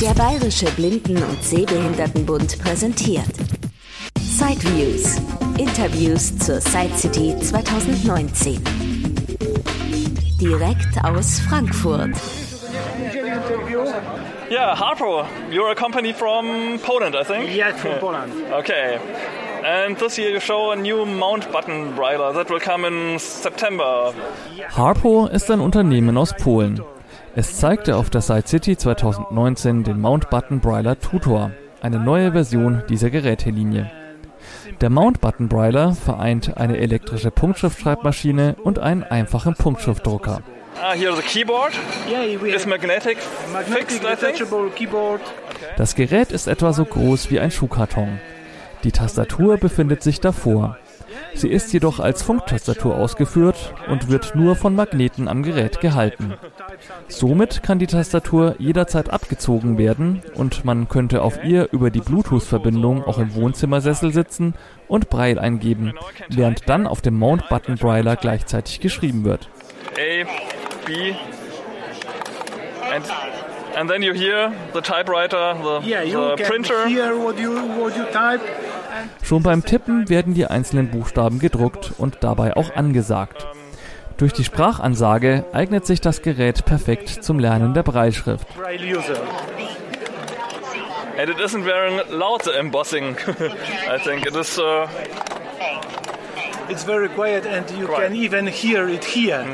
[0.00, 3.24] Der Bayerische Blinden- und Sehbehindertenbund präsentiert
[4.18, 5.16] Sideviews.
[5.58, 8.62] Interviews zur Side City 2019.
[10.38, 12.10] Direkt aus Frankfurt.
[14.50, 17.48] Yeah, Harpo, you're a company from Poland, I think?
[17.56, 18.32] Yes, from Poland.
[18.52, 18.98] Okay.
[19.64, 24.12] And this year you show a new mount button bridler that will come in September.
[24.76, 26.82] Harpo ist ein Unternehmen aus Polen.
[27.38, 31.50] Es zeigte auf der Side City 2019 den Mount Button Bryler Tutor,
[31.82, 33.90] eine neue Version dieser Gerätelinie.
[34.80, 40.40] Der Mount Button Bryler vereint eine elektrische Punktschriftschreibmaschine und einen einfachen Punktschriftdrucker.
[40.82, 41.74] Ah, here the keyboard
[42.10, 43.18] Yeah, we is have magnetic,
[43.52, 45.20] magnetic fixed, keyboard.
[45.76, 48.18] Das Gerät ist etwa so groß wie ein Schuhkarton.
[48.82, 50.78] Die Tastatur befindet sich davor.
[51.36, 56.34] Sie ist jedoch als Funktastatur ausgeführt und wird nur von Magneten am Gerät gehalten.
[57.08, 63.04] Somit kann die Tastatur jederzeit abgezogen werden und man könnte auf ihr über die Bluetooth-Verbindung
[63.04, 64.54] auch im Wohnzimmersessel sitzen
[64.88, 65.92] und Braille eingeben,
[66.30, 69.48] während dann auf dem Mount Button Brailler gleichzeitig geschrieben wird.
[69.98, 70.24] A,
[70.86, 71.12] B,
[72.94, 73.04] and
[73.76, 76.86] and then you hear the typewriter, the, Yeah, you the can printer.
[76.86, 78.40] hear what you what you type.
[79.22, 83.46] Schon beim Tippen werden die einzelnen Buchstaben gedruckt und dabei auch angesagt.
[84.16, 89.20] Durch die Sprachansage eignet sich das Gerät perfekt zum Lernen der user.
[91.18, 93.16] And it isn't very loud, the embossing.
[93.88, 94.58] I think it is.
[94.58, 94.86] Uh,
[96.68, 99.44] It's very quiet and you can even hear it here.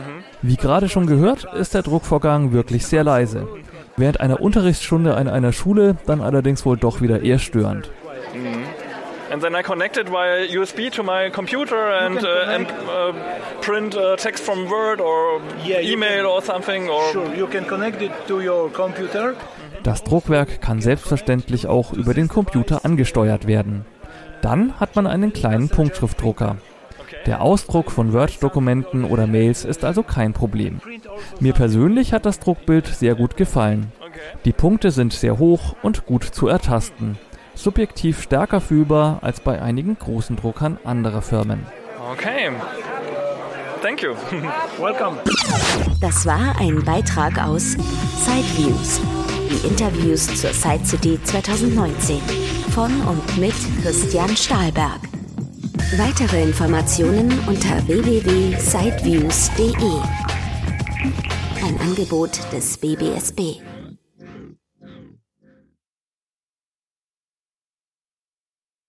[0.41, 3.47] Wie gerade schon gehört, ist der Druckvorgang wirklich sehr leise.
[3.99, 7.91] Während einer Unterrichtsstunde an einer Schule dann allerdings wohl doch wieder eher störend.
[9.33, 13.13] And then I connect it via USB to my computer and uh, and uh,
[13.63, 16.89] print uh, text from Word or Yeah, email can- or something.
[16.91, 19.35] Or Sure, you can connect it to your computer.
[19.83, 23.85] Das Druckwerk kann selbstverständlich auch über den Computer angesteuert werden.
[24.43, 26.57] Dann hat man einen kleinen Punktschriftdrucker.
[27.27, 30.81] Der Ausdruck von Word-Dokumenten oder Mails ist also kein Problem.
[31.41, 33.93] Mir persönlich hat das Druckbild sehr gut gefallen.
[34.45, 37.19] Die Punkte sind sehr hoch und gut zu ertasten.
[37.55, 41.67] Subjektiv stärker fühlbar als bei einigen großen Druckern anderer Firmen.
[42.13, 42.51] okay.
[43.83, 44.15] Thank you.
[44.79, 45.17] Welcome.
[46.01, 49.01] Das war ein Beitrag aus Sideviews.
[49.51, 52.21] Die Interviews zur Side City 2019
[52.71, 55.01] von und mit Christian Stahlberg.
[55.99, 59.75] Weitere Informationen unter www.sideviews.de.
[61.67, 63.61] Ein Angebot des BBSB.